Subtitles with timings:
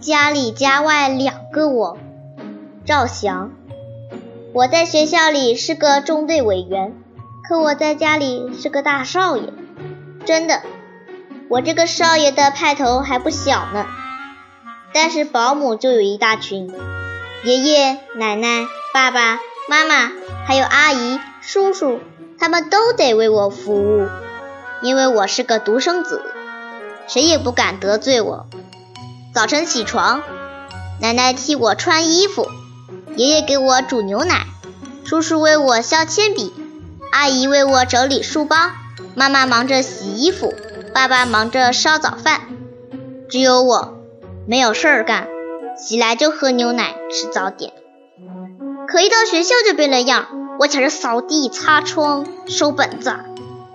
[0.00, 1.98] 家里家外两个我。
[2.86, 3.50] 赵翔，
[4.54, 6.94] 我在学校里是个中队委员，
[7.48, 9.52] 可我在家里是个大少爷。
[10.24, 10.62] 真的，
[11.48, 13.86] 我这个少爷的派头还不小呢。
[14.94, 16.72] 但是保姆就有一大群，
[17.44, 20.12] 爷爷奶奶、爸爸妈妈，
[20.46, 21.98] 还有阿姨、叔叔，
[22.38, 24.06] 他们都得为我服务，
[24.80, 26.22] 因为我是个独生子，
[27.08, 28.46] 谁也不敢得罪我。
[29.38, 30.22] 早晨起床，
[31.00, 32.48] 奶奶替我穿衣服，
[33.14, 34.48] 爷爷给我煮牛奶，
[35.04, 36.52] 叔叔为我削铅笔，
[37.12, 38.56] 阿姨为我整理书包，
[39.14, 40.52] 妈妈忙着洗衣服，
[40.92, 42.40] 爸爸忙着烧早饭，
[43.30, 44.00] 只有我
[44.48, 45.28] 没有事儿干，
[45.80, 47.72] 起来就喝牛奶吃早点。
[48.88, 50.26] 可一到学校就变了样，
[50.58, 53.14] 我抢着扫地、擦窗、收本子，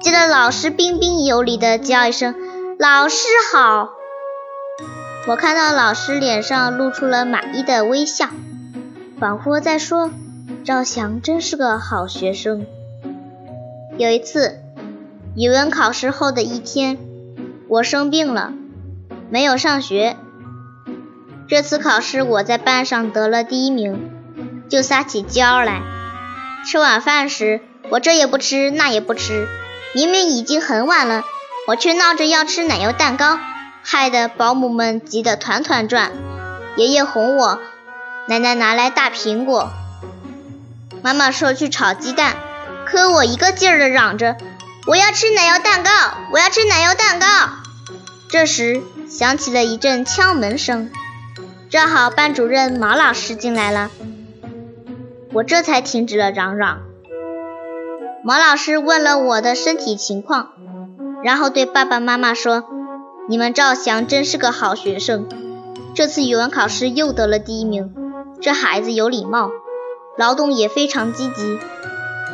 [0.00, 2.34] 见到老师彬彬有礼的叫一声
[2.80, 3.90] “老师好”。
[5.26, 8.30] 我看到老师脸上露出了满意的微笑，
[9.18, 10.10] 仿佛在说
[10.64, 12.66] ：“赵翔真是个好学生。”
[13.98, 14.60] 有一次，
[15.36, 16.96] 语文考试后的一天，
[17.68, 18.54] 我生病了，
[19.28, 20.16] 没有上学。
[21.46, 24.10] 这次考试我在班上得了第一名，
[24.70, 25.82] 就撒起娇来。
[26.66, 29.46] 吃晚饭时，我这也不吃那也不吃，
[29.94, 31.24] 明明已经很晚了，
[31.68, 33.38] 我却闹着要吃奶油蛋糕。
[33.82, 36.12] 害得保姆们急得团团转，
[36.76, 37.58] 爷爷哄我，
[38.28, 39.70] 奶奶拿来大苹果，
[41.02, 42.36] 妈妈说去炒鸡蛋，
[42.86, 44.36] 可我一个劲儿的嚷着
[44.86, 45.90] 我要吃奶油蛋糕，
[46.32, 47.26] 我要吃奶油蛋糕。
[48.28, 50.90] 这时响起了一阵敲门声，
[51.68, 53.90] 正好班主任毛老师进来了，
[55.32, 56.82] 我这才停止了嚷嚷。
[58.22, 60.50] 毛老师问了我的身体情况，
[61.24, 62.64] 然后对爸爸妈妈说。
[63.30, 65.28] 你们赵翔真是个好学生，
[65.94, 67.94] 这次语文考试又得了第一名。
[68.42, 69.52] 这孩子有礼貌，
[70.18, 71.60] 劳动也非常积极，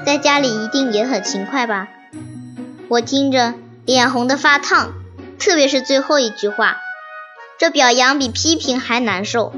[0.06, 1.88] 在家里一定也很勤快吧？
[2.88, 3.52] 我听着
[3.84, 4.94] 脸红的发烫，
[5.38, 6.78] 特别是最后一句话，
[7.58, 9.52] 这表扬比批评还难受。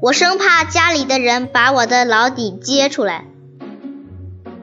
[0.00, 3.24] 我生怕家里的人把我的老底揭出来，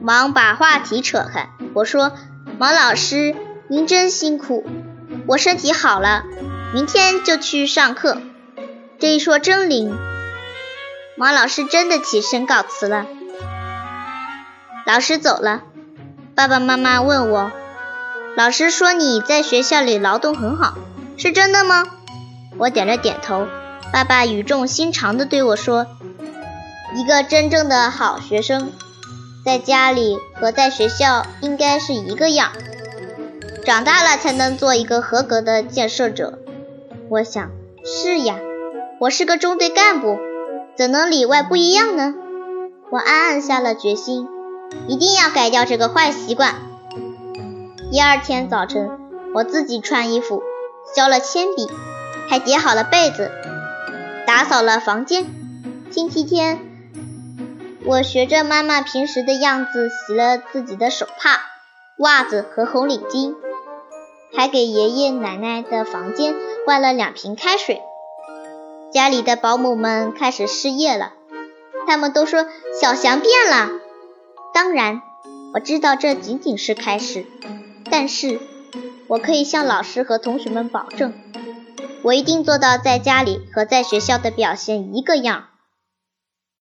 [0.00, 1.50] 忙把话题扯开。
[1.74, 2.12] 我说
[2.58, 3.36] ：“毛老师，
[3.68, 4.64] 您真辛苦。”
[5.30, 6.24] 我身体好了，
[6.74, 8.20] 明天就去上课。
[8.98, 9.96] 这一说真灵，
[11.16, 13.06] 毛老师真的起身告辞了。
[14.84, 15.62] 老师走了，
[16.34, 17.52] 爸爸妈妈问我，
[18.36, 20.74] 老师说你在学校里劳动很好，
[21.16, 21.86] 是真的吗？
[22.58, 23.46] 我点了点头。
[23.92, 25.86] 爸爸语重心长地对我说，
[26.96, 28.72] 一个真正的好学生，
[29.44, 32.50] 在家里和在学校应该是一个样。
[33.70, 36.40] 长大了才能做一个合格的建设者。
[37.08, 37.52] 我想，
[37.84, 38.34] 是呀，
[38.98, 40.18] 我是个中队干部，
[40.76, 42.12] 怎能里外不一样呢？
[42.90, 44.26] 我暗暗下了决心，
[44.88, 46.56] 一定要改掉这个坏习惯。
[47.92, 48.90] 第二天早晨，
[49.36, 50.42] 我自己穿衣服，
[50.92, 51.70] 削了铅笔，
[52.28, 53.30] 还叠好了被子，
[54.26, 55.26] 打扫了房间。
[55.92, 56.58] 星期天，
[57.84, 61.40] 我学着妈妈平时的样子洗了自己的手帕、
[61.98, 63.36] 袜子和红领巾。
[64.34, 66.34] 还给爷爷奶奶的房间
[66.66, 67.80] 换了两瓶开水。
[68.92, 71.12] 家里的保姆们开始失业了，
[71.86, 72.46] 他们都说
[72.80, 73.70] 小翔变了。
[74.52, 75.02] 当然，
[75.54, 77.26] 我知道这仅仅是开始，
[77.90, 78.40] 但是
[79.06, 81.14] 我可以向老师和同学们保证，
[82.02, 85.49] 我一定做到在家里和在学校的表现一个样。